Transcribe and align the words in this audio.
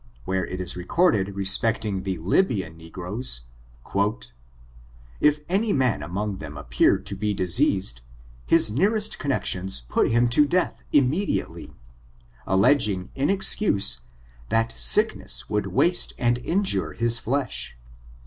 170), 0.25 0.25
where 0.25 0.47
it 0.47 0.59
is 0.59 0.75
recorded 0.75 1.35
re* 1.35 1.43
specting 1.43 2.03
the 2.03 2.17
Ljfbian 2.17 2.75
n^roes; 2.91 3.41
"If 5.19 5.41
any 5.47 5.71
man 5.73 6.01
among 6.01 6.37
them 6.37 6.57
appeared 6.57 7.05
to 7.05 7.15
be 7.15 7.35
diseased, 7.35 8.01
his 8.47 8.71
nearest 8.71 9.19
connections 9.19 9.81
put 9.81 10.09
him 10.09 10.27
to 10.29 10.47
death 10.47 10.83
immediately, 10.91 11.71
alledging 12.47 13.09
in 13.13 13.29
excuse 13.29 14.01
that 14.49 14.75
sickness 14.75 15.51
would 15.51 15.67
waste 15.67 16.13
and 16.17 16.39
injure 16.39 16.93
his 16.93 17.19
flesh. 17.19 17.77